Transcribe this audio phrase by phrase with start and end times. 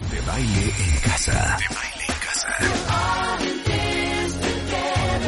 [0.00, 1.56] De baile en casa.
[1.58, 2.48] De baile en casa.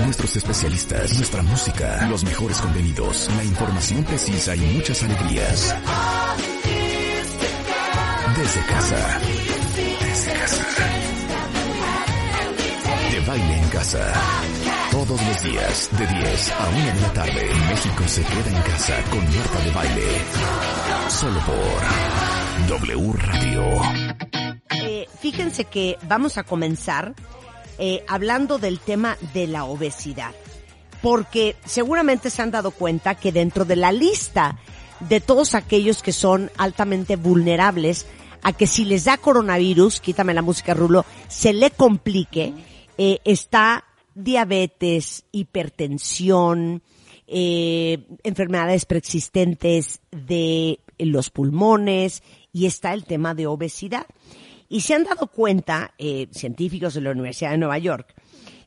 [0.05, 5.77] Nuestros especialistas, nuestra música, los mejores contenidos, la información precisa y muchas alegrías.
[8.37, 9.21] Desde casa.
[10.01, 10.65] Desde casa.
[13.13, 14.13] De baile en casa.
[14.91, 18.95] Todos los días, de 10 a 1 de la tarde, México se queda en casa
[19.11, 20.25] con Marta de Baile.
[21.09, 24.46] Solo por W Radio.
[24.85, 27.15] Eh, fíjense que vamos a comenzar
[27.79, 30.33] eh, hablando del tema de la obesidad.
[31.03, 34.59] Porque seguramente se han dado cuenta que dentro de la lista
[35.01, 38.07] de todos aquellos que son altamente vulnerables
[38.43, 42.55] a que si les da coronavirus, quítame la música Rulo, se le complique,
[42.97, 46.83] eh, está diabetes, hipertensión,
[47.27, 54.07] eh, enfermedades preexistentes de los pulmones y está el tema de obesidad.
[54.69, 58.15] Y se han dado cuenta, eh, científicos de la Universidad de Nueva York,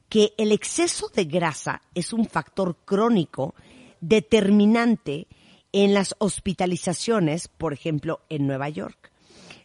[0.07, 3.53] que el exceso de grasa es un factor crónico
[4.01, 5.27] determinante
[5.71, 9.11] en las hospitalizaciones, por ejemplo, en Nueva York.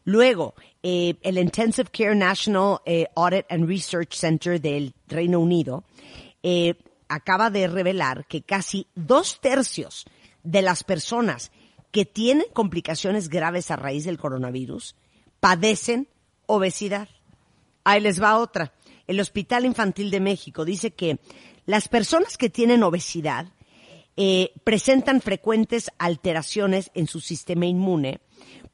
[0.05, 5.85] Luego, eh, el Intensive Care National eh, Audit and Research Center del Reino Unido
[6.43, 6.75] eh,
[7.09, 10.05] acaba de revelar que casi dos tercios
[10.43, 11.53] de las personas
[11.91, 14.95] que tienen complicaciones graves a raíz del coronavirus
[15.41, 16.07] padecen
[16.47, 17.09] obesidad.
[17.85, 18.73] Ahí les va otra.
[19.07, 21.19] El Hospital Infantil de México dice que
[21.67, 23.47] las personas que tienen obesidad
[24.17, 28.21] eh, presentan frecuentes alteraciones en su sistema inmune,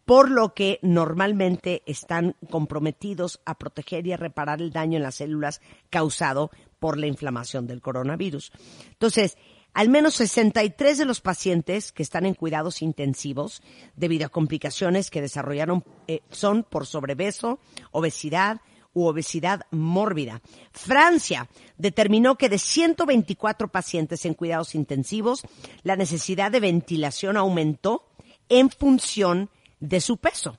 [0.04, 5.14] por lo que normalmente están comprometidos a proteger y a reparar el daño en las
[5.16, 8.52] células causado por la inflamación del coronavirus.
[8.90, 9.38] Entonces,
[9.72, 13.62] al menos 63 de los pacientes que están en cuidados intensivos
[13.96, 17.60] debido a complicaciones que desarrollaron eh, son por sobrepeso,
[17.92, 18.60] obesidad
[18.92, 20.42] u obesidad mórbida.
[20.72, 21.48] Francia
[21.78, 25.42] determinó que de 124 pacientes en cuidados intensivos,
[25.82, 28.08] la necesidad de ventilación aumentó
[28.48, 30.58] en función de su peso.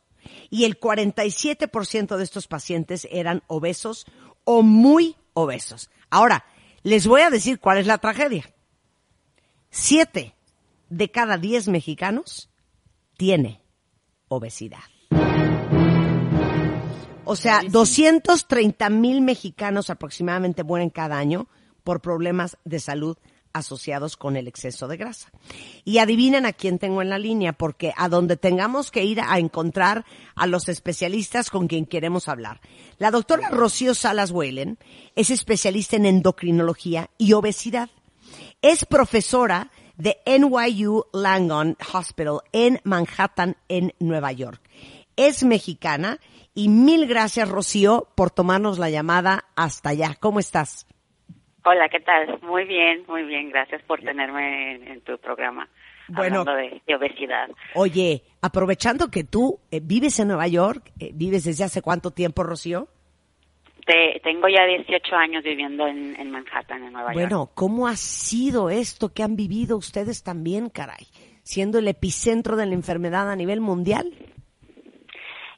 [0.50, 4.06] Y el 47% de estos pacientes eran obesos
[4.46, 5.90] o muy obesos.
[6.10, 6.46] Ahora,
[6.84, 8.46] les voy a decir cuál es la tragedia.
[9.74, 10.36] Siete
[10.90, 12.50] de cada diez mexicanos
[13.16, 13.62] tiene
[14.28, 14.84] obesidad.
[17.24, 21.48] O sea, 230 mil mexicanos aproximadamente mueren cada año
[21.86, 23.18] por problemas de salud
[23.54, 25.31] asociados con el exceso de grasa.
[25.86, 29.40] Y adivinen a quién tengo en la línea, porque a donde tengamos que ir a
[29.40, 30.04] encontrar
[30.36, 32.60] a los especialistas con quien queremos hablar.
[32.98, 34.80] La doctora Rocío Salas Whalen
[35.16, 37.90] es especialista en endocrinología y obesidad.
[38.64, 44.62] Es profesora de NYU Langone Hospital en Manhattan, en Nueva York.
[45.16, 46.20] Es mexicana
[46.54, 50.16] y mil gracias, Rocío, por tomarnos la llamada hasta allá.
[50.20, 50.88] ¿Cómo estás?
[51.66, 52.40] Hola, ¿qué tal?
[52.44, 53.50] Muy bien, muy bien.
[53.50, 55.68] Gracias por tenerme en, tu programa.
[56.08, 57.50] Bueno, hablando de, obesidad.
[57.74, 62.44] Oye, aprovechando que tú eh, vives en Nueva York, eh, ¿vives desde hace cuánto tiempo,
[62.44, 62.90] Rocío?
[63.86, 67.30] Te, tengo ya 18 años viviendo en, Manhattan, en Nueva York.
[67.30, 71.08] Bueno, ¿cómo ha sido esto que han vivido ustedes también, caray?
[71.44, 74.12] Siendo el epicentro de la enfermedad a nivel mundial.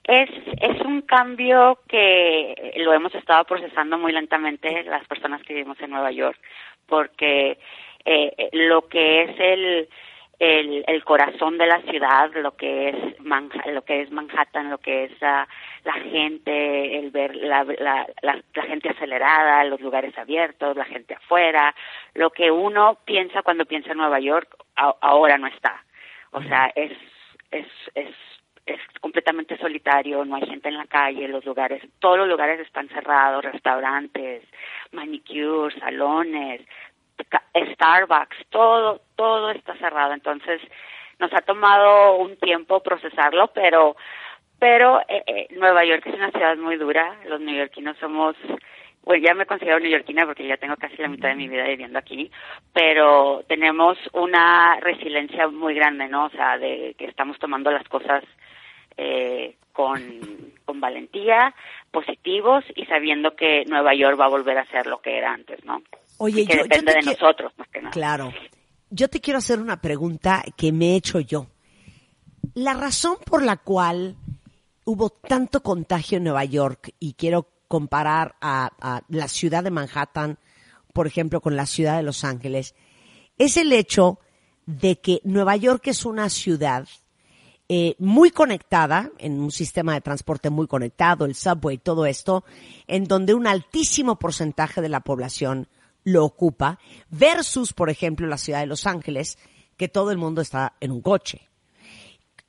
[0.05, 0.29] Es,
[0.61, 5.91] es un cambio que lo hemos estado procesando muy lentamente las personas que vivimos en
[5.91, 6.37] Nueva York,
[6.87, 7.57] porque
[8.05, 9.89] eh, lo que es el,
[10.43, 12.95] el, el, corazón de la ciudad, lo que es
[13.71, 18.89] lo que es Manhattan, lo que es la gente, el ver la, la, la, gente
[18.89, 21.73] acelerada, los lugares abiertos, la gente afuera,
[22.13, 25.83] lo que uno piensa cuando piensa en Nueva York ahora no está.
[26.31, 26.91] O sea, es
[27.51, 28.13] es es
[28.65, 32.87] es completamente solitario, no hay gente en la calle, los lugares, todos los lugares están
[32.89, 34.43] cerrados, restaurantes,
[34.91, 36.61] manicures, salones,
[37.73, 40.13] Starbucks, todo, todo está cerrado.
[40.13, 40.59] Entonces,
[41.17, 43.95] nos ha tomado un tiempo procesarlo, pero,
[44.59, 47.15] pero eh, eh, Nueva York es una ciudad muy dura.
[47.29, 48.35] Los neoyorquinos somos,
[49.01, 51.97] pues ya me considero neoyorquina porque ya tengo casi la mitad de mi vida viviendo
[51.97, 52.29] aquí,
[52.73, 56.25] pero tenemos una resiliencia muy grande, ¿no?
[56.25, 58.25] O sea, de que estamos tomando las cosas
[58.97, 60.01] eh, con,
[60.65, 61.55] con valentía,
[61.91, 65.63] positivos y sabiendo que Nueva York va a volver a ser lo que era antes,
[65.63, 65.81] ¿no?
[66.17, 67.91] Oye, que yo, depende de nosotros, más que nada.
[67.91, 68.33] Claro.
[68.95, 71.47] Yo te quiero hacer una pregunta que me he hecho yo.
[72.53, 74.15] La razón por la cual
[74.85, 80.37] hubo tanto contagio en Nueva York y quiero comparar a, a la ciudad de Manhattan,
[80.93, 82.75] por ejemplo, con la ciudad de Los Ángeles,
[83.39, 84.19] es el hecho
[84.67, 86.87] de que Nueva York es una ciudad
[87.69, 92.43] eh, muy conectada, en un sistema de transporte muy conectado, el subway, todo esto,
[92.85, 95.67] en donde un altísimo porcentaje de la población
[96.03, 96.79] lo ocupa,
[97.09, 99.37] versus, por ejemplo, la ciudad de Los Ángeles,
[99.77, 101.49] que todo el mundo está en un coche.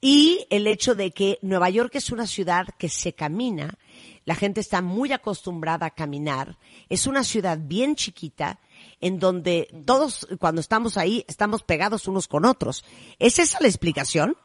[0.00, 3.78] Y el hecho de que Nueva York es una ciudad que se camina,
[4.26, 6.58] la gente está muy acostumbrada a caminar,
[6.88, 8.60] es una ciudad bien chiquita,
[9.00, 12.84] en donde todos, cuando estamos ahí, estamos pegados unos con otros.
[13.18, 14.36] ¿Es esa la explicación?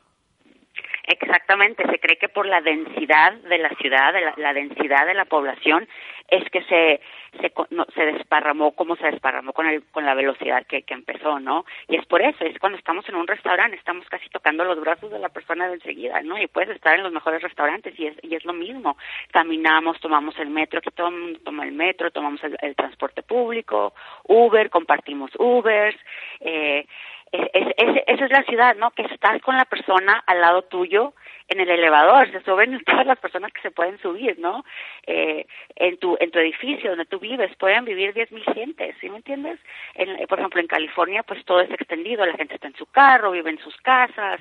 [1.11, 5.25] Exactamente, se cree que por la densidad de la ciudad, de la, densidad de la
[5.25, 5.87] población,
[6.27, 7.01] es que se
[7.41, 7.51] se,
[7.95, 11.65] se desparramó como se desparramó con el, con la velocidad que, que empezó, ¿no?
[11.87, 15.11] Y es por eso, es cuando estamos en un restaurante, estamos casi tocando los brazos
[15.11, 16.39] de la persona de enseguida, ¿no?
[16.39, 18.95] Y puedes estar en los mejores restaurantes y es, y es lo mismo.
[19.31, 23.23] Caminamos, tomamos el metro, aquí todo el mundo toma el metro, tomamos el, el transporte
[23.23, 23.93] público,
[24.25, 25.97] Uber, compartimos Ubers,
[26.39, 26.85] eh,
[27.31, 28.91] es, es, esa es la ciudad, ¿no?
[28.91, 31.13] Que estás con la persona al lado tuyo
[31.49, 34.63] en el elevador, se suben todas las personas que se pueden subir, ¿no?
[35.05, 35.45] Eh,
[35.75, 39.59] en tu en tu edificio donde tú vives pueden vivir 10.000 gentes, ¿sí me entiendes?
[39.95, 43.31] En, por ejemplo, en California pues todo es extendido, la gente está en su carro,
[43.31, 44.39] vive en sus casas,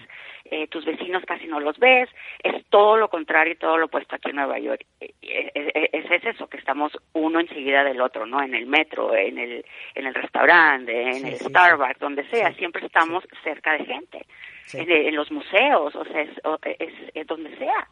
[0.50, 2.08] eh, tus vecinos casi no los ves,
[2.42, 4.84] es todo lo contrario y todo lo opuesto aquí en Nueva York.
[5.00, 8.42] Eh, eh, es, es, eso, que estamos uno enseguida del otro, ¿no?
[8.42, 9.64] En el metro, en el,
[9.94, 14.26] en el restaurante, en el Starbucks, donde sea, siempre estamos cerca de gente.
[14.72, 17.88] En, los museos, o sea, es, es, donde sea.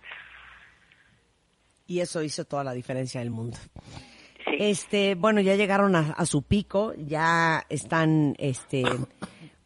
[1.87, 3.57] Y eso hizo toda la diferencia en el mundo.
[4.59, 8.85] Este, bueno, ya llegaron a, a, su pico, ya están, este,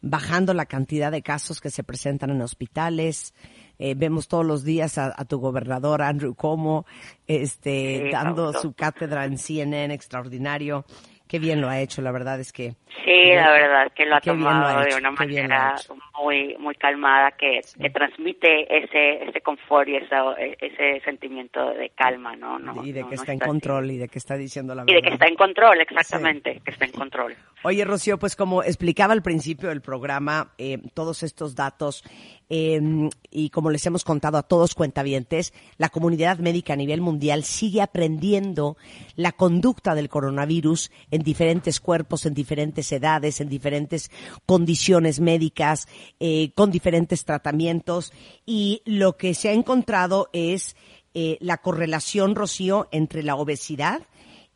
[0.01, 3.33] bajando la cantidad de casos que se presentan en hospitales.
[3.77, 6.85] Eh, vemos todos los días a, tu gobernador Andrew Como,
[7.25, 10.85] este, dando su cátedra en CNN extraordinario
[11.31, 12.73] qué bien lo ha hecho, la verdad es que...
[13.05, 15.75] Sí, la verdad que lo ha tomado de una manera
[16.21, 17.61] muy muy calmada que,
[17.93, 20.15] transmite ese ese confort y ese,
[20.59, 22.59] ese sentimiento de calma, ¿no?
[22.59, 24.93] no y de que está, en control y de que está diciendo la verdad.
[24.93, 27.33] Y de que está en control, exactamente, que está en control.
[27.63, 32.03] Oye, Rocío, pues como explicaba al principio del programa, eh, todos estos datos
[32.53, 37.45] Em, y como les hemos contado a todos cuentavientes, la comunidad médica a nivel mundial
[37.45, 38.75] sigue aprendiendo
[39.15, 44.11] la conducta del coronavirus en diferentes cuerpos, en diferentes edades, en diferentes
[44.45, 45.87] condiciones médicas,
[46.19, 48.11] eh, con diferentes tratamientos.
[48.45, 50.75] Y lo que se ha encontrado es
[51.13, 54.01] eh, la correlación, Rocío, entre la obesidad,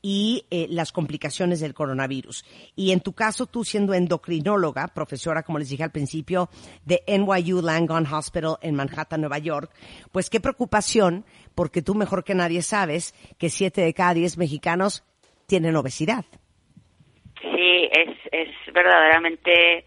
[0.07, 2.45] y eh, las complicaciones del coronavirus.
[2.75, 6.47] Y en tu caso, tú siendo endocrinóloga, profesora, como les dije al principio,
[6.85, 9.71] de NYU Langone Hospital en Manhattan, Nueva York,
[10.11, 11.25] pues qué preocupación,
[11.55, 15.03] porque tú mejor que nadie sabes que siete de cada diez mexicanos
[15.47, 16.23] tienen obesidad.
[17.41, 19.85] Sí, es, es verdaderamente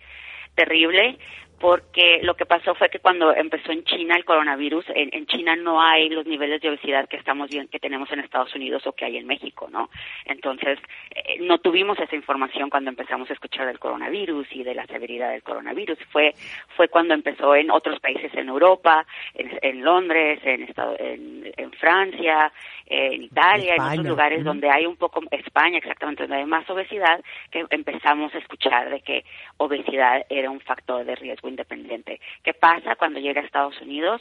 [0.57, 1.17] terrible
[1.61, 5.83] porque lo que pasó fue que cuando empezó en China el coronavirus, en, China no
[5.83, 9.05] hay los niveles de obesidad que estamos bien, que tenemos en Estados Unidos o que
[9.05, 9.91] hay en México, ¿no?
[10.25, 10.79] Entonces,
[11.15, 15.31] eh, no tuvimos esa información cuando empezamos a escuchar del coronavirus y de la severidad
[15.31, 15.99] del coronavirus.
[16.11, 16.35] Fue,
[16.77, 19.05] fue cuando empezó en otros países en Europa,
[19.35, 22.53] en, Londres, en, Estado, en, en Francia,
[22.87, 27.23] en Italia, en otros lugares donde hay un poco, España exactamente, donde hay más obesidad,
[27.51, 29.25] que empezamos a escuchar de que
[29.57, 32.21] obesidad era un factor de riesgo independiente.
[32.43, 34.21] ¿Qué pasa cuando llega a Estados Unidos?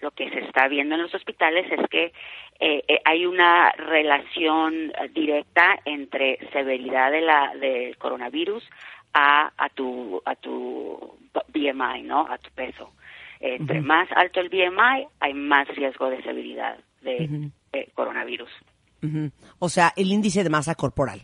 [0.00, 2.12] Lo que se está viendo en los hospitales es que
[2.60, 8.62] eh, eh, hay una relación directa entre severidad de la, del coronavirus
[9.14, 11.16] a, a, tu, a tu
[11.52, 12.26] BMI, ¿no?
[12.28, 12.92] A tu peso.
[13.40, 17.50] Entre más alto el BMI, hay más riesgo de severidad de,
[17.92, 18.50] coronavirus.
[19.58, 21.20] O sea, el índice de masa corporal.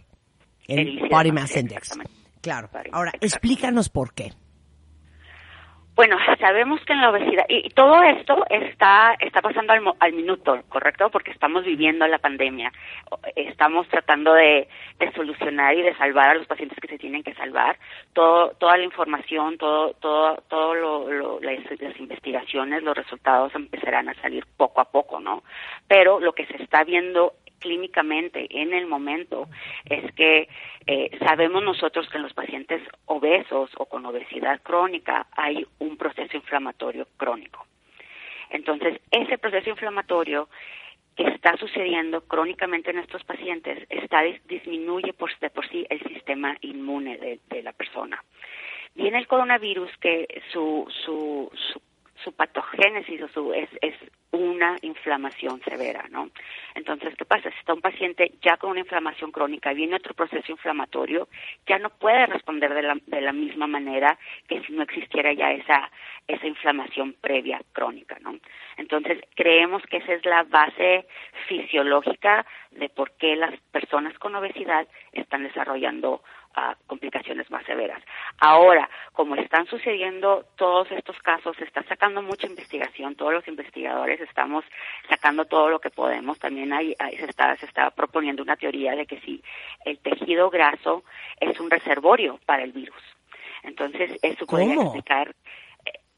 [0.69, 1.99] El, Body Mass Index.
[2.43, 2.69] Claro.
[2.93, 4.33] Ahora, explícanos por qué.
[6.01, 11.11] Bueno, sabemos que en la obesidad, y todo esto está, está pasando al, minuto, ¿correcto?
[11.11, 12.73] Porque estamos viviendo la pandemia.
[13.37, 14.67] Estamos tratando de,
[15.15, 17.77] solucionar y de salvar a los pacientes que se tienen que salvar.
[18.15, 24.47] Toda la información, todo, todo, todo lo, las, las investigaciones, los resultados empezarán a salir
[24.57, 25.43] poco a poco, ¿no?
[25.87, 29.49] Pero lo que se está viendo clínicamente en el momento
[29.85, 30.49] es que
[30.87, 36.37] eh, sabemos nosotros que en los pacientes obesos o con obesidad crónica hay un proceso
[36.37, 37.67] inflamatorio crónico.
[38.51, 40.49] Entonces, ese proceso inflamatorio
[41.17, 46.57] que está sucediendo crónicamente en estos pacientes está disminuye por, de por sí el sistema
[46.63, 48.23] inmune de, la persona.
[48.95, 51.81] Viene el coronavirus que su, su, su
[52.25, 53.95] su patogénesis o su, es, es
[54.33, 56.31] una inflamación severa, ¿no?
[56.75, 57.51] Entonces, ¿qué pasa?
[57.51, 61.29] Si está un paciente ya con una inflamación crónica, viene otro proceso inflamatorio,
[61.67, 65.53] ya no puede responder de la, de la misma manera que si no existiera ya
[65.53, 65.91] esa,
[66.29, 68.37] esa inflamación previa crónica, ¿no?
[68.77, 71.07] Entonces, creemos que esa es la base
[71.49, 76.23] fisiológica de por qué las personas con obesidad están desarrollando
[76.55, 78.03] a complicaciones más severas.
[78.39, 84.21] Ahora, como están sucediendo todos estos casos, se está sacando mucha investigación, todos los investigadores
[84.21, 84.65] estamos
[85.09, 89.07] sacando todo lo que podemos, también hay, se, está, se está proponiendo una teoría de
[89.07, 89.43] que si
[89.85, 91.05] el tejido graso
[91.39, 93.03] es un reservorio para el virus.
[93.63, 95.35] Entonces, eso podría explicar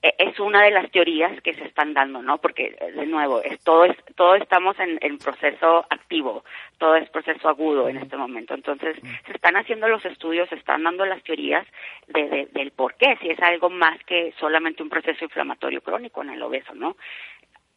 [0.02, 2.38] es una de las teorías que se están dando, ¿no?
[2.38, 6.44] Porque de nuevo, es todo es todo estamos en, en proceso activo,
[6.78, 8.54] todo es proceso agudo en este momento.
[8.54, 11.66] Entonces, se están haciendo los estudios, se están dando las teorías
[12.08, 16.30] de, del por qué, si es algo más que solamente un proceso inflamatorio crónico en
[16.30, 16.96] el obeso, ¿no?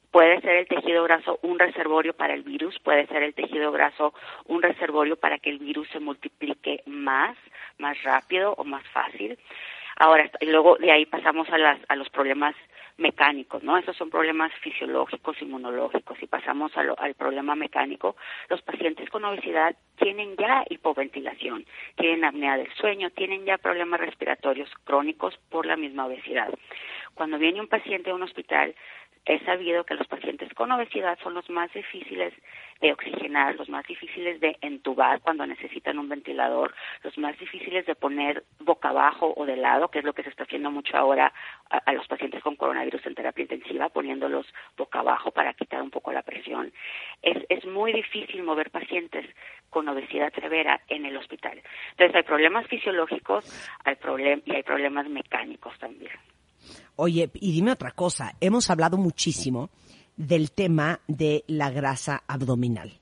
[0.10, 4.14] Puede ser el tejido graso un reservorio para el virus, puede ser el tejido graso
[4.46, 7.38] un reservorio para que el virus se multiplique más,
[7.78, 9.38] más rápido o más fácil.
[9.98, 12.56] Ahora, y luego de ahí pasamos a, las, a los problemas
[12.98, 13.78] mecánicos, ¿no?
[13.78, 16.22] Esos son problemas fisiológicos, inmunológicos.
[16.22, 18.16] Y pasamos al problema mecánico,
[18.50, 24.70] los pacientes con obesidad tienen ya hipoventilación, tienen apnea del sueño, tienen ya problemas respiratorios
[24.84, 26.50] crónicos por la misma obesidad.
[27.14, 28.76] Cuando viene un paciente a un hospital,
[29.26, 32.34] He sabido que los pacientes con obesidad son los más difíciles
[32.82, 37.96] de oxigenar, los más difíciles de entubar cuando necesitan un ventilador, los más difíciles de
[37.96, 41.34] poner boca abajo o de lado, que es lo que se está haciendo mucho ahora
[41.70, 44.46] a, los pacientes con coronavirus en terapia intensiva, poniéndolos
[44.78, 46.72] boca abajo para quitar un poco la presión.
[47.22, 49.26] Es, es muy difícil mover pacientes
[49.70, 51.62] con obesidad severa en el hospital.
[51.92, 53.16] Entonces hay problemas fisiológicos
[53.84, 56.12] hay problem y hay problemas mecánicos también.
[56.96, 59.70] Oye, y dime otra cosa, hemos hablado muchísimo
[60.18, 63.00] del tema de la grasa abdominal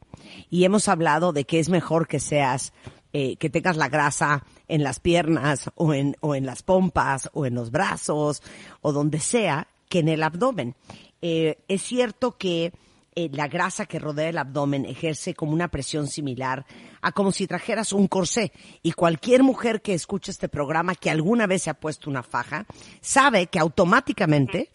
[0.49, 2.73] y hemos hablado de que es mejor que seas
[3.15, 7.45] eh, que tengas la grasa en las piernas o en, o en las pompas o
[7.45, 8.41] en los brazos
[8.81, 10.75] o donde sea que en el abdomen.
[11.21, 12.73] Eh, es cierto que
[13.15, 16.65] eh, la grasa que rodea el abdomen ejerce como una presión similar
[17.01, 18.51] a como si trajeras un corsé.
[18.81, 22.65] Y cualquier mujer que escuche este programa que alguna vez se ha puesto una faja,
[23.01, 24.71] sabe que automáticamente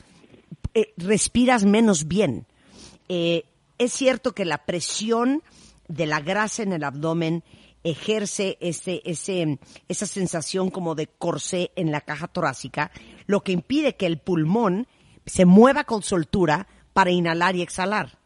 [0.75, 2.47] eh, respiras menos bien.
[3.09, 3.45] Eh,
[3.79, 5.43] es cierto que la presión
[5.89, 7.45] de la grasa en el abdomen
[7.85, 12.91] ejerce ese, ese, esa sensación como de corsé en la caja torácica,
[13.27, 14.87] lo que impide que el pulmón
[15.27, 18.18] se mueva con soltura para inhalar y exhalar.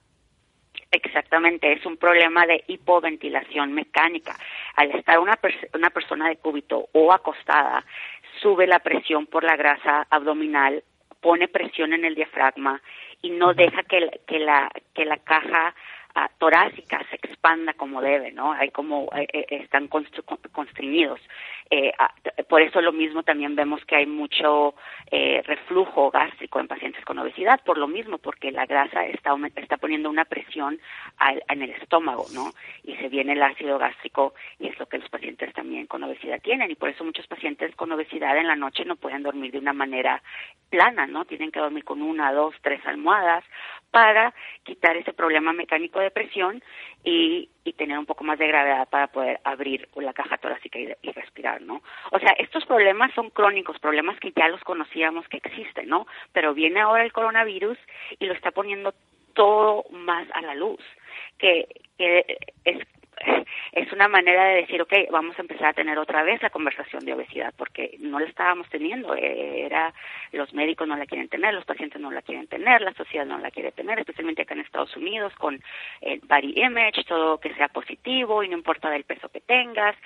[0.92, 4.36] Exactamente, es un problema de hipoventilación mecánica.
[4.76, 5.38] Al estar una,
[5.72, 7.82] una persona de cúbito o acostada,
[8.42, 10.84] sube la presión por la grasa abdominal,
[11.22, 12.82] pone presión en el diafragma
[13.22, 15.74] y no deja que, que, la, que la caja
[16.38, 18.52] torácica se expanda como debe, ¿no?
[18.52, 21.20] Hay como eh, eh están constriñidos.
[21.70, 21.92] Eh,
[22.48, 24.74] por eso lo mismo también vemos que hay mucho
[25.10, 29.78] eh, reflujo gástrico en pacientes con obesidad, por lo mismo, porque la grasa está, está
[29.78, 30.78] poniendo una presión
[31.16, 32.52] al, en el estómago, ¿no?
[32.84, 36.42] Y se viene el ácido gástrico y es lo que los pacientes también con obesidad
[36.42, 39.58] tienen y por eso muchos pacientes con obesidad en la noche no pueden dormir de
[39.58, 40.22] una manera
[40.68, 41.24] plana, ¿no?
[41.24, 43.44] Tienen que dormir con una, dos, tres almohadas
[43.90, 46.62] para quitar ese problema mecánico de presión
[47.04, 50.92] y, y tener un poco más de gravedad para poder abrir la caja torácica y,
[51.02, 51.82] y, respirar, ¿no?
[52.10, 56.06] O sea, estos problemas son crónicos, problemas que ya los conocíamos que existen, ¿no?
[56.32, 57.78] Pero viene ahora el coronavirus
[58.18, 58.94] y lo está poniendo
[59.34, 60.80] todo más a la luz,
[61.38, 61.66] que,
[61.96, 62.86] que es
[63.72, 67.04] es una manera de decir, ok, vamos a empezar a tener otra vez la conversación
[67.04, 69.92] de obesidad, porque no la estábamos teniendo, era
[70.32, 73.38] los médicos no la quieren tener, los pacientes no la quieren tener, la sociedad no
[73.38, 75.60] la quiere tener, especialmente acá en Estados Unidos con
[76.00, 79.96] el body image, todo que sea positivo y no importa del peso que tengas,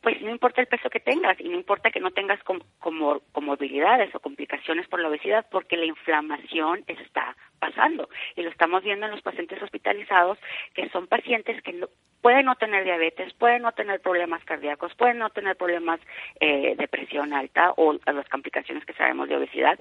[0.00, 4.14] pues no importa el peso que tengas y no importa que no tengas como comorbilidades
[4.14, 9.12] o complicaciones por la obesidad, porque la inflamación está pasando y lo estamos viendo en
[9.12, 10.38] los pacientes hospitalizados
[10.74, 11.88] que son pacientes que no,
[12.20, 16.00] pueden no tener diabetes, pueden no tener problemas cardíacos, pueden no tener problemas
[16.40, 19.78] eh, de presión alta o las complicaciones que sabemos de obesidad,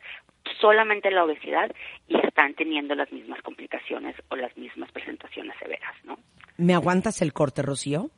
[0.59, 1.71] solamente la obesidad
[2.07, 6.17] y están teniendo las mismas complicaciones o las mismas presentaciones severas, ¿no?
[6.57, 8.09] ¿Me aguantas el corte, Rocío?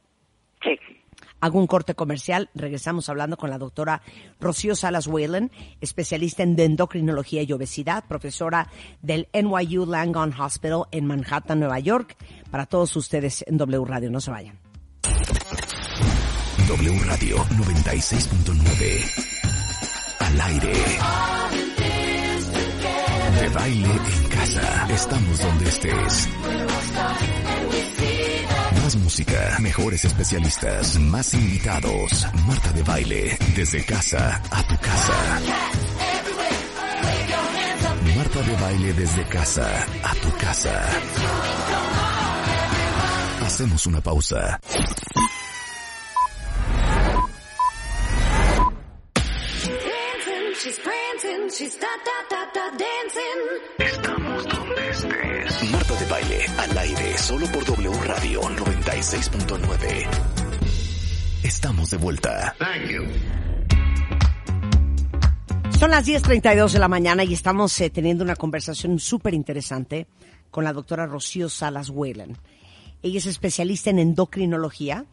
[0.64, 0.80] Sí.
[1.42, 4.02] Hago un corte comercial, regresamos hablando con la doctora
[4.40, 8.70] Rocío Salas Whalen, especialista en endocrinología y obesidad, profesora
[9.02, 12.16] del NYU Langone Hospital en Manhattan, Nueva York,
[12.52, 14.12] para todos ustedes en W Radio.
[14.12, 14.60] No se vayan.
[16.68, 19.32] W Radio 96.9.
[20.20, 20.74] Al aire.
[23.40, 24.88] De baile en casa.
[24.90, 26.30] Estamos donde estés.
[28.96, 32.28] Música, mejores especialistas, más invitados.
[32.46, 35.42] Marta de baile, desde casa a tu casa.
[38.16, 40.90] Marta de baile desde casa a tu casa.
[43.46, 44.60] Hacemos una pausa.
[53.80, 55.72] Estamos donde estés.
[55.72, 60.08] Marta de baile al aire solo por W Radio 96.9.
[61.42, 62.56] Estamos de vuelta.
[65.80, 70.06] Son las 10.32 de la mañana y estamos eh, teniendo una conversación súper interesante
[70.52, 72.38] con la doctora Rocío Salas Whalen.
[73.02, 75.06] Ella es especialista en endocrinología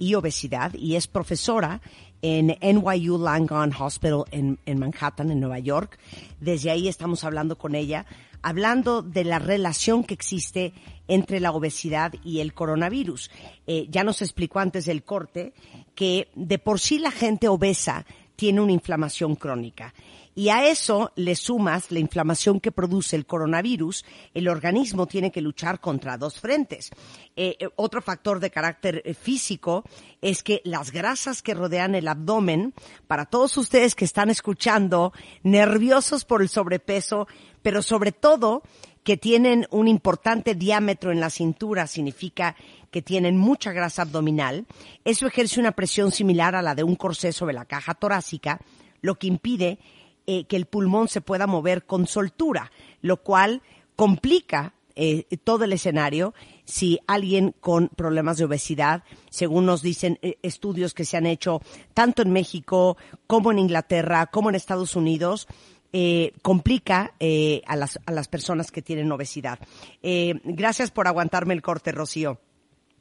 [0.00, 1.80] y obesidad y es profesora
[2.22, 5.98] en NYU Langone Hospital en, en, Manhattan, en Nueva York.
[6.40, 8.06] Desde ahí estamos hablando con ella,
[8.42, 10.72] hablando de la relación que existe
[11.08, 13.30] entre la obesidad y el coronavirus.
[13.66, 15.52] Eh, ya nos explicó antes del corte
[15.94, 18.06] que de por sí la gente obesa
[18.40, 19.92] tiene una inflamación crónica.
[20.34, 25.42] Y a eso le sumas la inflamación que produce el coronavirus, el organismo tiene que
[25.42, 26.88] luchar contra dos frentes.
[27.36, 29.84] Eh, eh, otro factor de carácter eh, físico
[30.22, 32.72] es que las grasas que rodean el abdomen,
[33.06, 37.28] para todos ustedes que están escuchando, nerviosos por el sobrepeso,
[37.60, 38.62] pero sobre todo
[39.04, 42.56] que tienen un importante diámetro en la cintura, significa
[42.90, 44.66] que tienen mucha grasa abdominal,
[45.04, 48.60] eso ejerce una presión similar a la de un corsé sobre la caja torácica,
[49.00, 49.78] lo que impide
[50.26, 53.62] eh, que el pulmón se pueda mover con soltura, lo cual
[53.96, 60.36] complica eh, todo el escenario si alguien con problemas de obesidad, según nos dicen eh,
[60.42, 61.62] estudios que se han hecho
[61.94, 65.48] tanto en México como en Inglaterra, como en Estados Unidos,
[65.92, 69.58] eh, complica eh, a, las, a las personas que tienen obesidad.
[70.02, 72.40] Eh, gracias por aguantarme el corte, Rocío.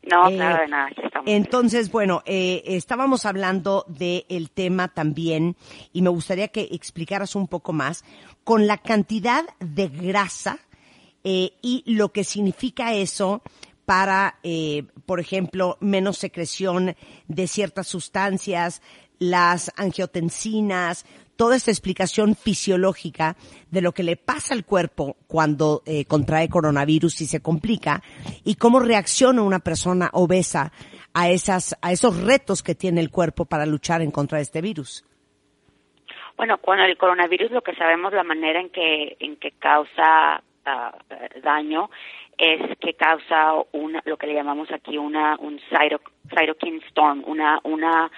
[0.03, 0.89] No, claro, de nada.
[1.25, 5.57] Entonces, bueno, eh, estábamos hablando del tema también
[5.91, 8.05] y me gustaría que explicaras un poco más
[8.43, 10.59] con la cantidad de grasa
[11.23, 13.41] eh, y lo que significa eso
[13.85, 16.95] para, eh, por ejemplo, menos secreción
[17.27, 18.81] de ciertas sustancias,
[19.17, 21.05] las angiotensinas,
[21.39, 23.37] toda esta explicación fisiológica
[23.71, 28.01] de lo que le pasa al cuerpo cuando eh, contrae coronavirus y se complica
[28.43, 30.73] y cómo reacciona una persona obesa
[31.13, 34.61] a esas a esos retos que tiene el cuerpo para luchar en contra de este
[34.61, 35.05] virus.
[36.35, 41.39] Bueno, con el coronavirus lo que sabemos la manera en que en que causa uh,
[41.41, 41.89] daño
[42.37, 45.57] es que causa una lo que le llamamos aquí una un
[46.29, 48.11] cytokine storm, una una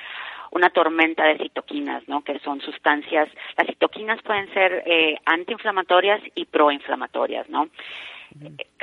[0.51, 2.23] una tormenta de citoquinas, ¿no?
[2.23, 7.69] Que son sustancias, las citoquinas pueden ser eh, antiinflamatorias y proinflamatorias, ¿no?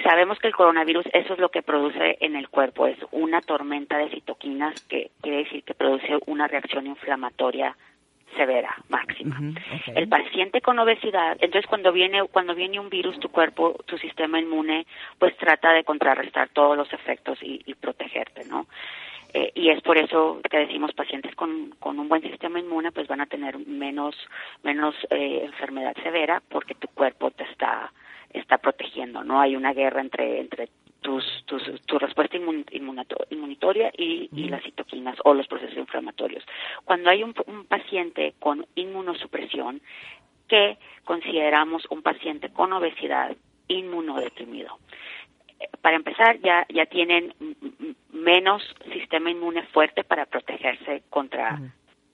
[0.02, 3.96] Sabemos que el coronavirus eso es lo que produce en el cuerpo, es una tormenta
[3.96, 7.74] de citoquinas que quiere decir que produce una reacción inflamatoria
[8.36, 9.40] severa, máxima.
[9.94, 14.38] El paciente con obesidad, entonces cuando viene cuando viene un virus, tu cuerpo, tu sistema
[14.38, 14.86] inmune,
[15.18, 18.66] pues trata de contrarrestar todos los efectos y, y protegerte, ¿no?
[19.38, 23.06] Eh, y es por eso que decimos pacientes con, con un buen sistema inmune pues
[23.06, 24.16] van a tener menos
[24.64, 27.92] menos eh, enfermedad severa porque tu cuerpo te está
[28.32, 30.70] está protegiendo no hay una guerra entre entre
[31.02, 36.44] tus, tus tu respuesta inmunitoria y, y, las citoquinas o los procesos inflamatorios.
[36.84, 39.80] Cuando hay un, un paciente con inmunosupresión
[40.48, 43.36] que consideramos un paciente con obesidad
[43.68, 44.76] inmunodeprimido
[45.80, 47.34] para empezar, ya, ya tienen
[48.22, 51.58] menos sistema inmune fuerte para protegerse contra,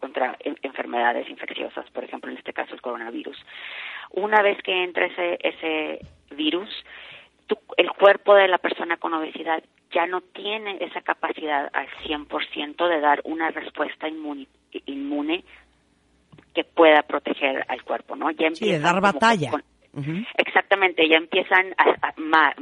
[0.01, 3.37] contra enfermedades infecciosas, por ejemplo, en este caso el coronavirus.
[4.11, 6.69] Una vez que entra ese, ese virus,
[7.77, 9.63] el cuerpo de la persona con obesidad
[9.93, 14.49] ya no tiene esa capacidad al 100% de dar una respuesta inmune,
[14.87, 15.45] inmune
[16.55, 18.31] que pueda proteger al cuerpo, ¿no?
[18.31, 19.51] Ya sí, de dar batalla.
[20.37, 21.75] Exactamente, ya empiezan
[22.17, 22.55] más,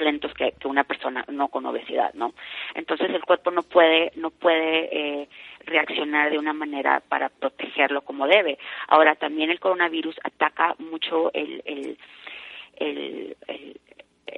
[0.00, 2.34] lentos que, una persona no con obesidad, ¿no?
[2.74, 5.28] Entonces el cuerpo no puede no puede eh,
[5.64, 8.58] reaccionar de una manera para protegerlo como debe.
[8.88, 11.98] Ahora también el coronavirus ataca mucho el, el,
[12.78, 13.36] el,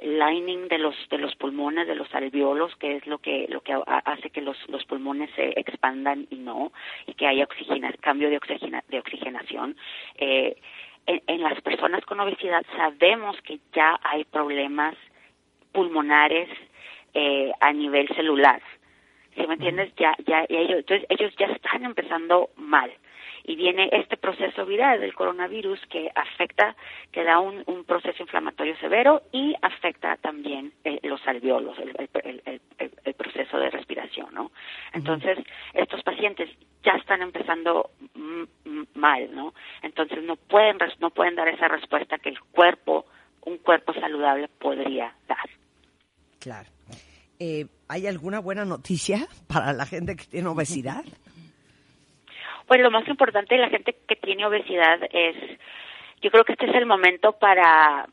[0.01, 3.75] lining de los de los pulmones de los alveolos que es lo que lo que
[3.85, 6.71] hace que los, los pulmones se expandan y no
[7.07, 9.75] y que haya oxigena, cambio de oxigena, de oxigenación
[10.15, 10.55] eh,
[11.09, 14.95] en, las personas con obesidad sabemos que ya hay problemas
[15.71, 16.49] pulmonares
[17.13, 18.61] eh, a nivel celular.
[19.35, 22.91] Si me entiendes ya ya ellos entonces ellos ya están empezando mal
[23.49, 26.75] y viene este proceso viral del coronavirus que afecta,
[27.11, 31.95] que da un, un proceso inflamatorio severo y afecta también eh, los alveolos, el,
[32.45, 34.51] el, el, proceso de respiración, ¿no?
[34.93, 35.39] Entonces,
[35.73, 36.47] estos pacientes
[36.83, 37.89] ya están empezando
[38.93, 39.55] mal, ¿no?
[39.81, 43.07] Entonces no pueden no pueden dar esa respuesta que el cuerpo,
[43.45, 45.49] un cuerpo saludable podría dar.
[46.39, 46.69] Claro.
[47.39, 51.03] Eh, ¿Hay alguna buena noticia para la gente que tiene obesidad?
[52.69, 55.35] Pues lo más importante de la gente que tiene obesidad es,
[56.21, 58.07] yo creo que este es el momento para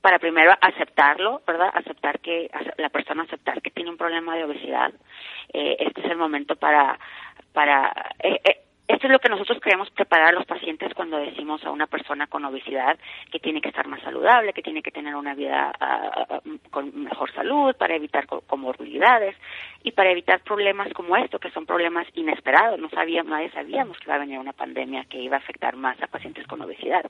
[0.00, 1.70] para primero aceptarlo, ¿verdad?
[1.72, 4.92] Aceptar que la persona aceptar que tiene un problema de obesidad.
[5.52, 6.98] Eh, este es el momento para
[7.52, 11.64] para eh, eh, esto es lo que nosotros queremos preparar a los pacientes cuando decimos
[11.64, 12.98] a una persona con obesidad
[13.30, 17.32] que tiene que estar más saludable, que tiene que tener una vida ah, con mejor
[17.32, 19.36] salud para evitar comorbilidades
[19.84, 22.80] y para evitar problemas como esto, que son problemas inesperados.
[22.80, 26.02] No sabíamos, nadie sabíamos que iba a venir una pandemia que iba a afectar más
[26.02, 27.08] a pacientes con obesidad.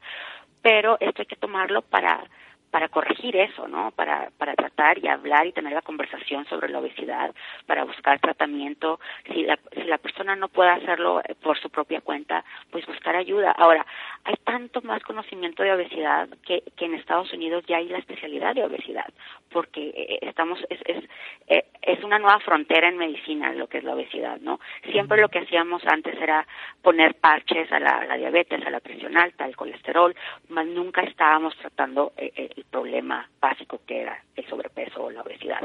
[0.60, 2.20] Pero esto hay que tomarlo para
[2.70, 3.90] para corregir eso, ¿no?
[3.92, 7.34] Para, para tratar y hablar y tener la conversación sobre la obesidad,
[7.66, 9.00] para buscar tratamiento.
[9.26, 13.16] Si la, si la persona no puede hacerlo eh, por su propia cuenta, pues buscar
[13.16, 13.52] ayuda.
[13.52, 13.84] Ahora,
[14.24, 18.54] hay tanto más conocimiento de obesidad que, que en Estados Unidos ya hay la especialidad
[18.54, 19.08] de obesidad,
[19.50, 21.04] porque eh, estamos, es, es,
[21.48, 24.60] eh, es una nueva frontera en medicina lo que es la obesidad, ¿no?
[24.90, 26.46] Siempre lo que hacíamos antes era
[26.82, 30.14] poner parches a la, diabetes, a la presión alta, al colesterol,
[30.48, 32.12] mas nunca estábamos tratando
[32.60, 35.60] el problema básico que era el sobrepeso o la obesidad.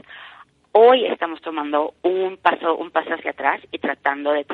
[0.71, 4.45] Hoy estamos tomando un paso, un paso hacia atrás y tratando de,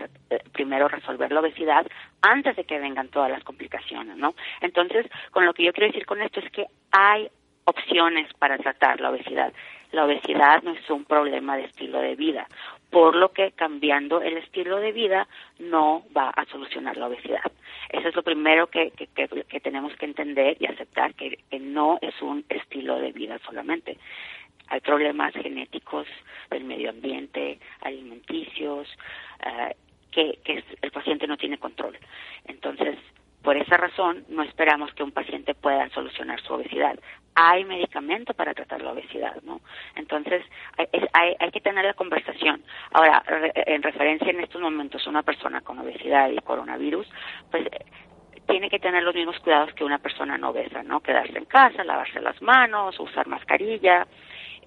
[0.52, 1.86] primero resolver la obesidad
[2.22, 4.34] antes de que vengan todas las complicaciones, ¿no?
[4.62, 7.30] Entonces, con lo que yo quiero decir con esto es que hay
[7.66, 9.54] opciones para tratar la obesidad.
[9.92, 12.48] La obesidad no es un problema de estilo de vida,
[12.90, 15.28] por lo que cambiando el estilo de vida
[15.60, 17.52] no va a solucionar la obesidad.
[17.92, 22.46] Eso es lo primero que, que, tenemos que entender y aceptar, que, no es un
[22.48, 23.98] estilo de vida solamente.
[24.68, 26.08] Hay problemas genéticos
[26.50, 28.88] del medio ambiente, alimenticios,
[29.46, 29.76] eh,
[30.10, 31.98] que, que el paciente no tiene control.
[32.46, 32.98] Entonces,
[33.44, 36.98] por esa razón, no esperamos que un paciente pueda solucionar su obesidad.
[37.34, 39.62] Hay medicamento para tratar la obesidad, ¿no?
[39.96, 40.44] Entonces,
[41.14, 42.62] hay, hay, que tener la conversación.
[42.92, 43.24] Ahora,
[43.54, 47.08] en referencia en estos momentos, una persona con obesidad y coronavirus,
[47.50, 47.68] pues
[48.48, 51.00] tiene que tener los mismos cuidados que una persona no obesa, ¿no?
[51.00, 54.06] Quedarse en casa, lavarse las manos, usar mascarilla,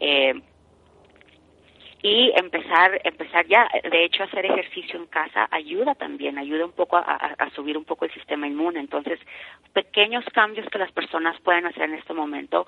[0.00, 0.40] eh,
[2.04, 6.98] y empezar empezar ya de hecho hacer ejercicio en casa ayuda también ayuda un poco
[6.98, 8.78] a, subir un poco el sistema inmune.
[8.78, 9.18] Entonces
[9.72, 12.66] pequeños cambios que las personas pueden hacer en este momento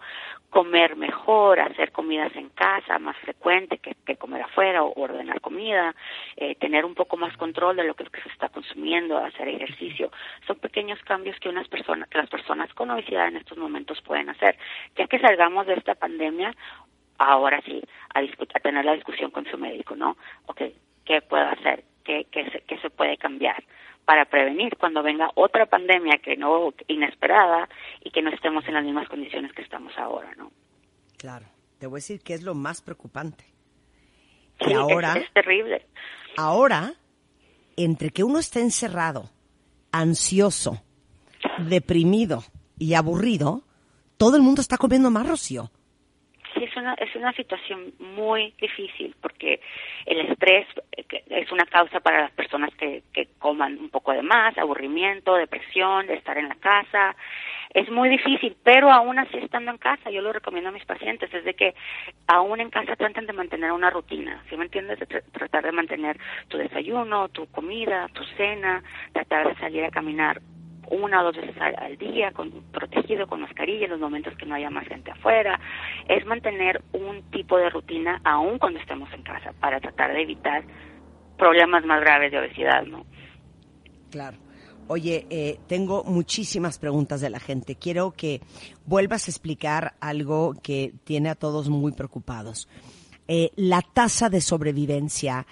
[0.49, 5.95] comer mejor hacer comidas en casa más frecuente que, comer afuera o ordenar comida
[6.39, 10.11] eh, tener un poco más control de lo que, se está consumiendo hacer ejercicio.
[10.47, 14.31] Son pequeños cambios que unas personas que las personas con obesidad en estos momentos pueden
[14.31, 14.57] hacer.
[14.97, 16.55] Ya que salgamos de esta pandemia
[17.19, 17.83] ahora sí
[18.15, 20.17] a, a tener la discusión con su médico, ¿no?
[20.47, 20.63] Ok,
[21.05, 21.85] ¿qué puedo hacer?
[22.05, 23.63] ¿Qué, qué, se, qué se puede cambiar?
[24.07, 27.69] para prevenir cuando venga otra pandemia que no inesperada
[28.03, 30.53] y que no estemos en las mismas condiciones que estamos ahora, ¿no?
[31.19, 31.47] Claro,
[31.79, 33.45] te voy a decir que es lo más preocupante.
[34.65, 35.85] Sí, ahora es, terrible.
[36.37, 36.93] Ahora,
[37.77, 39.29] entre que uno está encerrado,
[39.91, 40.85] ansioso,
[41.59, 42.45] deprimido
[42.79, 43.65] y aburrido,
[44.19, 45.73] todo el mundo está comiendo más, Rocío
[46.87, 49.61] una, es una situación muy difícil porque
[50.07, 54.23] el estrés eh, es una causa para las personas que, que coman un poco de
[54.23, 57.17] más, aburrimiento, depresión, de estar en la casa.
[57.75, 61.33] Es muy difícil, pero aún así estando en casa, yo lo recomiendo a mis pacientes,
[61.35, 61.75] es de que
[62.27, 65.01] aún en casa traten de mantener una rutina, ¿sí me entiendes?
[65.01, 66.17] De tratar de mantener
[66.49, 70.41] tu desayuno, tu comida, tu cena, tratar de salir a caminar
[70.91, 74.55] una o dos veces al, día, con, protegido con mascarilla en los momentos que no
[74.55, 75.59] haya más gente afuera.
[76.09, 80.65] Es mantener un tipo de rutina aún cuando estemos en casa para tratar de evitar
[81.39, 83.05] problemas más graves de obesidad, ¿no?
[84.11, 84.39] Claro.
[84.89, 87.75] Oye, eh, tengo muchísimas preguntas de la gente.
[87.75, 88.41] Quiero que
[88.85, 92.69] vuelvas a explicar algo que tiene a todos muy preocupados.
[93.27, 95.47] Eh, la tasa de sobrevivencia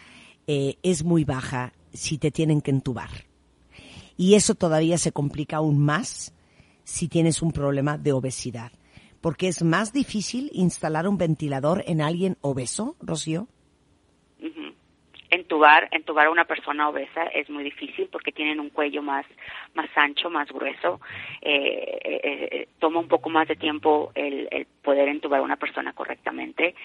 [0.46, 3.10] eh, es muy baja si te tienen que entubar.
[4.16, 6.34] Y eso todavía se complica aún más
[6.84, 8.72] si tienes un problema de obesidad.
[9.20, 13.48] porque es más difícil instalar un ventilador en alguien obeso, Rocío.
[15.34, 19.26] Entubar, entubar a una persona obesa es muy difícil porque tienen un cuello más,
[19.74, 21.00] más ancho, más grueso.
[21.42, 22.20] Eh, eh,
[22.52, 26.76] eh, toma un poco más de tiempo el, el poder entubar a una persona correctamente.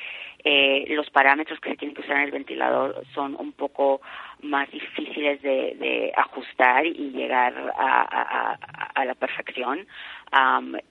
[0.88, 4.02] los parámetros que se tienen que usar en el ventilador son un poco
[4.42, 8.58] más difíciles de, de ajustar y llegar a,
[8.96, 9.86] a, la perfección.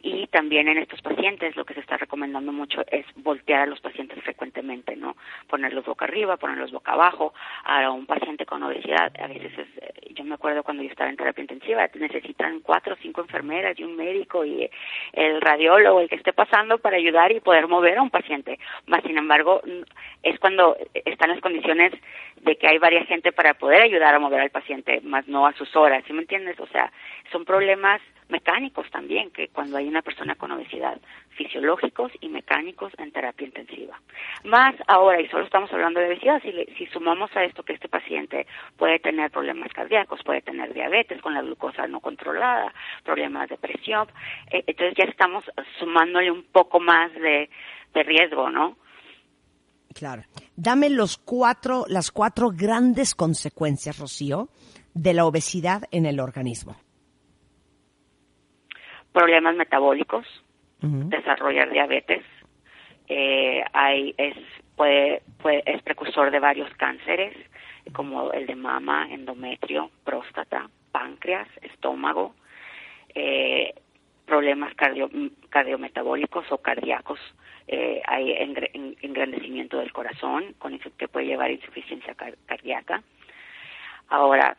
[0.03, 3.81] y también en estos pacientes lo que se está recomendando mucho es voltear a los
[3.81, 5.17] pacientes frecuentemente, ¿no?
[5.49, 7.33] Ponerlos boca arriba, ponerlos boca abajo.
[7.65, 11.11] A un paciente con obesidad, a veces es, eh, yo me acuerdo cuando yo estaba
[11.11, 14.69] en terapia intensiva, necesitan cuatro o cinco enfermeras y un médico y
[15.13, 18.59] el radiólogo, el que esté pasando para ayudar y poder mover a un paciente.
[18.87, 19.63] Más sin embargo,
[20.23, 21.93] es cuando están las condiciones
[22.43, 25.53] de que hay varias gente para poder ayudar a mover al paciente, más no a
[25.53, 26.59] sus horas, ¿sí me entiendes?
[26.59, 26.91] O sea,
[27.31, 30.99] son problemas mecánicos también, que cuando hay una persona con obesidad,
[31.37, 33.97] fisiológicos y mecánicos en terapia intensiva.
[34.43, 37.89] Más ahora, y solo estamos hablando de obesidad, si, si sumamos a esto que este
[37.89, 42.75] paciente puede tener problemas cardíacos, puede tener diabetes con la glucosa no controlada,
[43.05, 44.09] problemas de presión,
[44.51, 45.45] eh, entonces ya estamos
[45.79, 47.49] sumándole un poco más de
[47.95, 48.77] riesgo, ¿no?
[49.99, 50.23] Claro.
[50.55, 54.49] Dame los cuatro, las cuatro grandes consecuencias, Rocío,
[54.95, 56.77] de la obesidad en el organismo.
[59.13, 60.25] Problemas metabólicos,
[60.81, 62.25] desarrollar diabetes,
[63.09, 64.37] eh, hay, es,
[64.77, 67.37] puede, puede, es precursor de varios cánceres,
[67.93, 72.35] como el de mama, endometrio, próstata, páncreas, estómago,
[73.17, 73.75] eh,
[74.27, 75.11] problemas cardio,
[75.49, 77.19] cardiometabólicos o cardíacos,
[77.69, 78.33] eh, hay
[79.03, 82.15] engrandecimiento del corazón con que puede llevar a insuficiencia
[82.47, 83.03] cardíaca.
[84.09, 84.57] Ahora,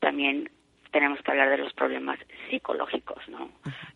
[0.00, 0.50] también
[0.90, 3.50] tenemos que hablar de los problemas psicológicos, ¿no?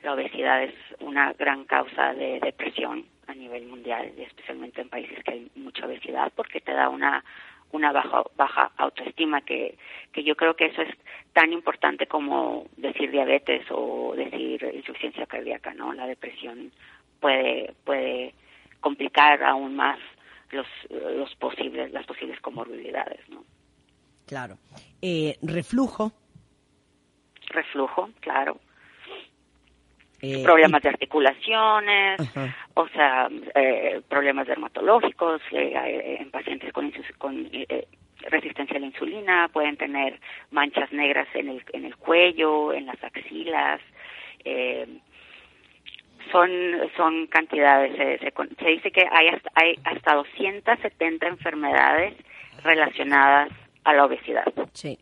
[0.05, 5.23] La obesidad es una gran causa de depresión a nivel mundial, y especialmente en países
[5.25, 7.25] que hay mucha obesidad, porque te da una
[7.73, 9.77] una baja baja autoestima que
[10.13, 10.95] que yo creo que eso es
[11.33, 15.93] tan importante como decir diabetes o decir insuficiencia cardíaca, ¿no?
[15.93, 16.71] La depresión
[17.19, 18.35] puede puede
[18.85, 19.99] complicar aún más
[20.51, 23.43] los los posibles las posibles comorbilidades, ¿no?
[24.27, 24.59] Claro.
[25.01, 26.13] Eh, reflujo
[27.49, 28.59] reflujo, claro.
[30.21, 32.21] Eh, problemas de articulaciones,
[32.75, 37.51] o sea, eh, problemas dermatológicos eh, en pacientes con, con
[38.31, 40.21] resistencia a la insulina, pueden tener
[40.51, 43.81] manchas negras en el, en el cuello, en las axilas.
[46.31, 46.51] Son,
[46.97, 52.15] son cantidades, se, se, dice que hay hasta, hay hasta 270 enfermedades
[52.63, 53.51] relacionadas
[53.85, 54.45] a la obesidad.
[54.73, 54.99] Sí.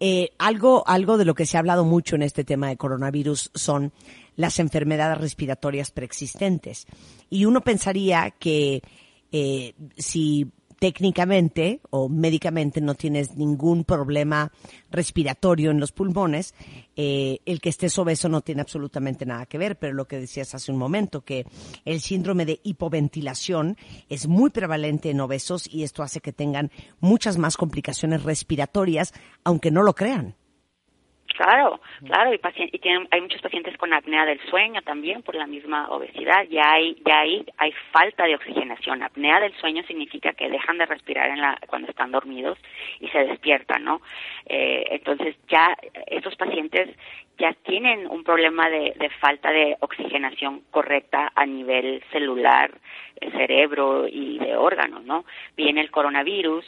[0.00, 3.50] Eh, algo, algo de lo que se ha hablado mucho en este tema de coronavirus
[3.54, 3.92] son
[4.36, 6.86] las enfermedades respiratorias preexistentes.
[7.30, 8.82] Y uno pensaría que
[9.32, 14.52] eh, si técnicamente o médicamente no tienes ningún problema
[14.90, 16.54] respiratorio en los pulmones,
[16.96, 20.54] eh, el que estés obeso no tiene absolutamente nada que ver, pero lo que decías
[20.54, 21.46] hace un momento, que
[21.84, 23.76] el síndrome de hipoventilación
[24.08, 29.12] es muy prevalente en obesos y esto hace que tengan muchas más complicaciones respiratorias,
[29.44, 30.36] aunque no lo crean.
[31.36, 32.40] Claro, claro, y,
[32.72, 36.46] y tienen, hay muchos pacientes con apnea del sueño también por la misma obesidad.
[36.48, 39.02] Ya hay, ya hay, hay falta de oxigenación.
[39.02, 42.58] Apnea del sueño significa que dejan de respirar en la, cuando están dormidos
[43.00, 44.00] y se despiertan, ¿no?
[44.46, 46.88] Eh, entonces ya esos pacientes
[47.36, 52.70] ya tienen un problema de, de falta de oxigenación correcta a nivel celular,
[53.32, 55.26] cerebro y de órganos, ¿no?
[55.54, 56.64] Viene el coronavirus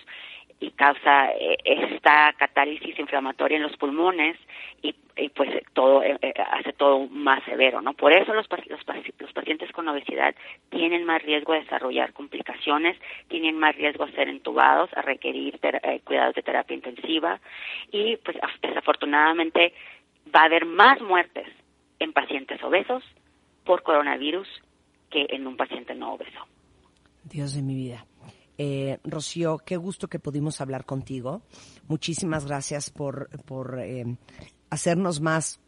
[0.60, 4.36] y causa eh, esta catálisis inflamatoria en los pulmones
[4.82, 4.94] y,
[5.34, 7.92] pues todo eh, eh, hace todo más severo, ¿no?
[7.92, 8.86] Por eso los, los,
[9.18, 10.34] los, pacientes con obesidad
[10.70, 15.58] tienen más riesgo de desarrollar complicaciones, tienen más riesgo de ser entubados, a requerir
[16.04, 17.40] cuidados de terapia intensiva
[17.90, 19.72] y pues desafortunadamente
[20.34, 21.48] va a haber más muertes
[21.98, 23.02] en pacientes obesos
[23.64, 24.48] por coronavirus
[25.10, 26.46] que en un paciente no obeso.
[27.24, 28.04] Dios de mi vida.
[28.58, 31.42] Eh, Rocío, qué gusto que pudimos hablar contigo.
[31.86, 34.16] Muchísimas gracias por, por eh,
[34.68, 35.60] hacernos más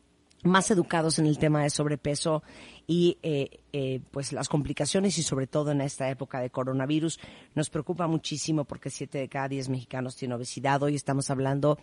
[0.43, 2.43] más educados en el tema de sobrepeso
[2.87, 7.21] y eh, eh, pues las complicaciones y sobre todo en esta época de coronavirus
[7.55, 10.83] nos preocupa muchísimo porque siete de cada diez mexicanos tienen obesidad.
[10.83, 11.79] Hoy estamos hablando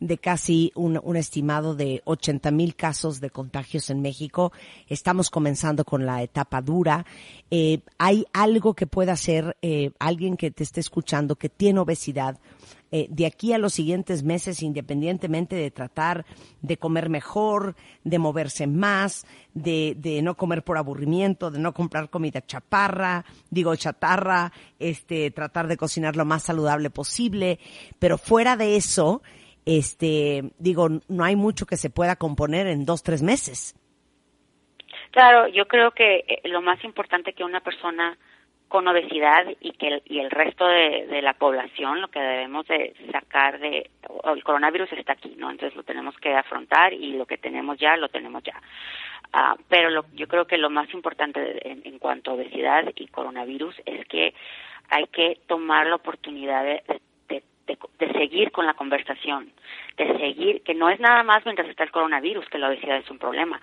[0.00, 4.52] de casi un, estimado de 80 mil casos de contagios en México.
[4.86, 7.06] Estamos comenzando con la etapa dura.
[7.50, 12.38] Eh, ¿Hay algo que pueda hacer eh, alguien que te esté escuchando que tiene obesidad?
[12.92, 16.24] Eh, de aquí a los siguientes meses, independientemente de tratar
[16.60, 22.10] de comer mejor, de moverse más, de, de no comer por aburrimiento, de no comprar
[22.10, 27.58] comida chaparra, digo chatarra, este, tratar de cocinar lo más saludable posible,
[27.98, 29.22] pero fuera de eso,
[29.66, 33.76] este, digo, no hay mucho que se pueda componer en dos, tres meses.
[35.12, 38.16] Claro, yo creo que eh, lo más importante que una persona
[38.70, 42.66] con obesidad y que el, y el resto de, de, la población lo que debemos
[42.68, 43.90] de sacar de
[44.24, 47.96] el coronavirus está aquí no entonces lo tenemos que afrontar y lo que tenemos ya
[47.96, 48.54] lo tenemos ya.
[49.34, 53.08] Uh, pero lo, yo creo que lo más importante en, en, cuanto a obesidad y
[53.08, 54.34] coronavirus es que
[54.88, 57.00] hay que tomar la oportunidad de, de,
[57.98, 59.52] de, seguir con la conversación,
[59.96, 63.10] de seguir, que no es nada más mientras está el coronavirus que la obesidad es
[63.10, 63.60] un problema.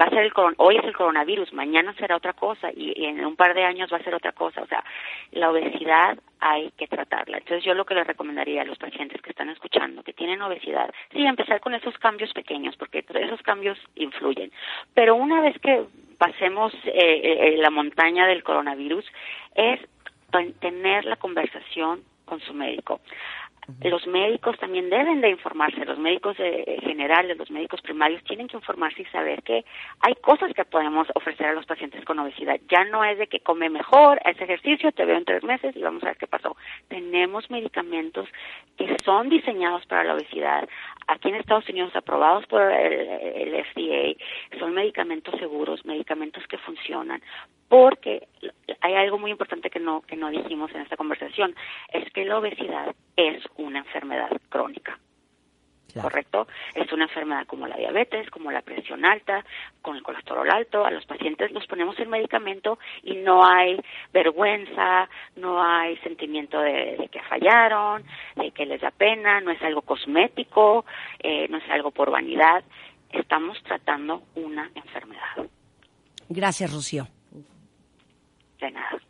[0.00, 3.36] Va a ser el hoy es el coronavirus, mañana será otra cosa y, en un
[3.36, 4.62] par de años va a ser otra cosa.
[4.62, 4.84] O sea,
[5.32, 7.38] la obesidad hay que tratarla.
[7.38, 10.92] Entonces yo lo que les recomendaría a los pacientes que están escuchando, que tienen obesidad,
[11.12, 14.50] sí, empezar con esos cambios pequeños, porque esos cambios influyen.
[14.94, 15.84] Pero una vez que
[16.18, 19.04] pasemos eh, eh, la montaña del coronavirus,
[19.54, 19.80] es
[20.60, 23.00] tener la conversación con su médico.
[23.80, 28.56] Los médicos también deben de informarse, los médicos eh, generales, los médicos primarios tienen que
[28.56, 29.64] informarse y saber que
[30.00, 32.58] hay cosas que podemos ofrecer a los pacientes con obesidad.
[32.68, 35.82] Ya no es de que come mejor, ese ejercicio, te veo en tres meses y
[35.82, 36.56] vamos a ver qué pasó.
[36.88, 38.28] Tenemos medicamentos
[38.76, 40.68] que son diseñados para la obesidad,
[41.06, 47.22] aquí en Estados Unidos aprobados por el, el FDA, son medicamentos seguros, medicamentos que funcionan,
[47.68, 48.26] porque
[48.82, 51.54] hay algo muy importante que no que no dijimos en esta conversación,
[51.92, 54.98] es que la obesidad es una enfermedad crónica.
[55.92, 56.08] Claro.
[56.08, 56.46] ¿correcto?
[56.74, 59.44] Es una enfermedad como la diabetes, como la presión alta,
[59.82, 60.86] con el colesterol alto.
[60.86, 63.78] A los pacientes los ponemos el medicamento y no hay
[64.10, 68.04] vergüenza, no hay sentimiento de, de que fallaron,
[68.36, 70.86] de que les da pena, no es algo cosmético,
[71.18, 72.64] eh, no es algo por vanidad.
[73.10, 75.46] Estamos tratando una enfermedad.
[76.30, 77.06] Gracias, Rocío.
[78.62, 79.02] De nada.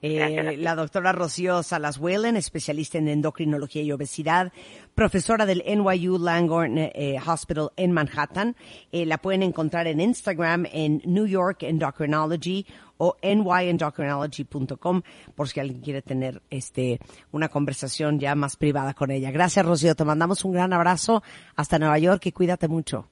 [0.00, 4.52] Eh, la doctora Rocío Salas Whalen, especialista en endocrinología y obesidad,
[4.94, 8.54] profesora del NYU Langone eh, Hospital en Manhattan.
[8.92, 12.64] Eh, la pueden encontrar en Instagram en New York Endocrinology
[12.98, 15.02] o nyendocrinology.com
[15.34, 17.00] por si alguien quiere tener este
[17.32, 19.32] una conversación ya más privada con ella.
[19.32, 19.96] Gracias, Rocío.
[19.96, 21.22] Te mandamos un gran abrazo
[21.56, 23.08] hasta Nueva York y cuídate mucho.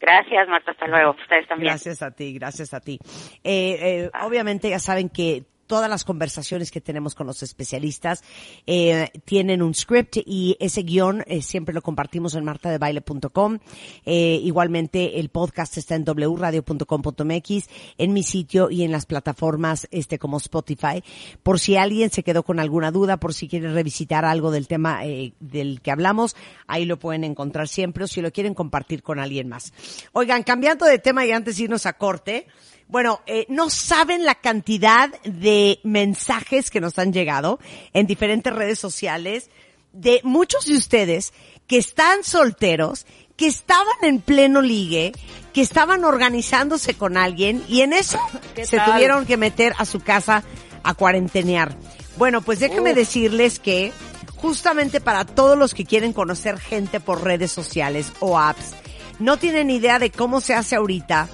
[0.00, 0.70] Gracias, Marta.
[0.70, 1.14] Hasta luego.
[1.20, 1.72] Ustedes también.
[1.72, 2.98] Gracias a ti, gracias a ti.
[3.44, 8.24] Eh, eh, obviamente ya saben que todas las conversaciones que tenemos con los especialistas
[8.66, 13.60] eh, tienen un script y ese guion eh, siempre lo compartimos en martadebaile.com.
[14.04, 20.18] Eh, igualmente el podcast está en wradio.com.mx, en mi sitio y en las plataformas este
[20.18, 21.04] como Spotify.
[21.44, 25.06] Por si alguien se quedó con alguna duda, por si quiere revisitar algo del tema
[25.06, 26.34] eh, del que hablamos,
[26.66, 29.72] ahí lo pueden encontrar siempre o si lo quieren compartir con alguien más.
[30.10, 32.48] Oigan, cambiando de tema y antes irnos a corte,
[32.90, 37.60] bueno, eh, no saben la cantidad de mensajes que nos han llegado
[37.92, 39.48] en diferentes redes sociales
[39.92, 41.32] de muchos de ustedes
[41.68, 45.12] que están solteros, que estaban en pleno ligue,
[45.52, 48.18] que estaban organizándose con alguien y en eso
[48.64, 48.92] se tal?
[48.92, 50.42] tuvieron que meter a su casa
[50.82, 51.76] a cuarentenear.
[52.16, 52.96] Bueno, pues déjenme uh.
[52.96, 53.92] decirles que
[54.34, 58.72] justamente para todos los que quieren conocer gente por redes sociales o apps,
[59.20, 61.28] no tienen idea de cómo se hace ahorita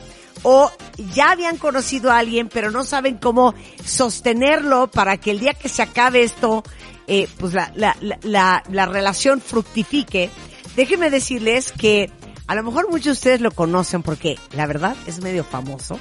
[0.49, 0.71] o
[1.13, 3.53] ya habían conocido a alguien pero no saben cómo
[3.85, 6.63] sostenerlo para que el día que se acabe esto,
[7.09, 10.31] eh, pues la, la, la, la, relación fructifique.
[10.77, 12.13] Déjenme decirles que
[12.47, 15.99] a lo mejor muchos de ustedes lo conocen porque la verdad es medio famoso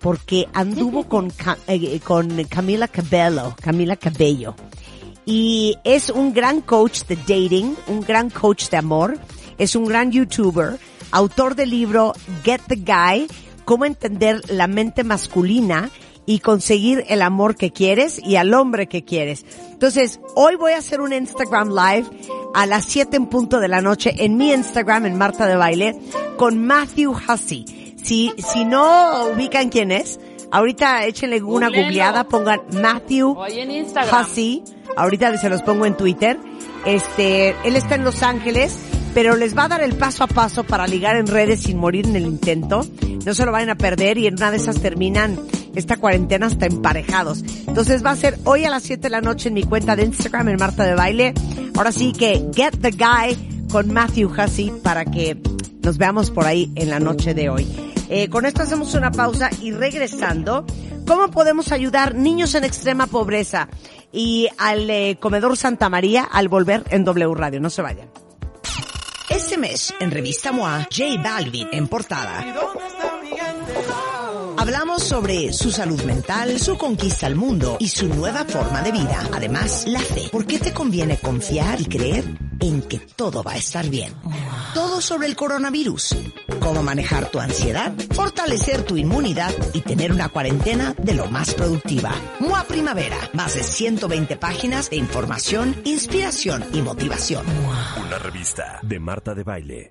[0.00, 1.30] porque anduvo con,
[1.66, 4.54] eh, con Camila Cabello, Camila Cabello.
[5.26, 9.18] Y es un gran coach de dating, un gran coach de amor,
[9.58, 10.78] es un gran youtuber,
[11.10, 13.28] autor del libro Get the Guy,
[13.68, 15.90] cómo entender la mente masculina
[16.24, 19.44] y conseguir el amor que quieres y al hombre que quieres.
[19.70, 22.06] Entonces, hoy voy a hacer un Instagram Live
[22.54, 26.00] a las 7 en punto de la noche en mi Instagram, en Marta de Baile,
[26.38, 27.94] con Matthew Hussey.
[28.02, 30.18] Si, si no ubican quién es,
[30.50, 31.88] ahorita échenle una Googleno.
[31.88, 34.64] googleada, pongan Matthew Hussey.
[34.96, 36.38] Ahorita se los pongo en Twitter.
[36.86, 38.78] Este, él está en Los Ángeles
[39.18, 42.06] pero les va a dar el paso a paso para ligar en redes sin morir
[42.06, 42.86] en el intento.
[43.26, 45.36] No se lo vayan a perder y en una de esas terminan
[45.74, 47.42] esta cuarentena hasta emparejados.
[47.66, 50.04] Entonces va a ser hoy a las 7 de la noche en mi cuenta de
[50.04, 51.34] Instagram en Marta de Baile.
[51.74, 55.36] Ahora sí que Get the Guy con Matthew Hussey para que
[55.82, 57.66] nos veamos por ahí en la noche de hoy.
[58.08, 60.64] Eh, con esto hacemos una pausa y regresando
[61.08, 63.68] ¿Cómo podemos ayudar niños en extrema pobreza?
[64.12, 67.58] Y al eh, comedor Santa María al volver en W Radio.
[67.58, 68.08] No se vayan.
[69.58, 72.77] Mes, en Revista MOA, J Balvin en portada.
[74.58, 79.22] Hablamos sobre su salud mental, su conquista al mundo y su nueva forma de vida.
[79.32, 80.28] Además, la fe.
[80.32, 82.24] ¿Por qué te conviene confiar y creer
[82.58, 84.12] en que todo va a estar bien?
[84.74, 86.16] Todo sobre el coronavirus.
[86.58, 92.12] Cómo manejar tu ansiedad, fortalecer tu inmunidad y tener una cuarentena de lo más productiva.
[92.40, 93.16] MOA Primavera.
[93.34, 97.46] Más de 120 páginas de información, inspiración y motivación.
[98.04, 99.90] Una revista de Marta de Baile.